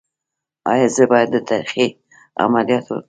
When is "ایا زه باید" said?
0.71-1.29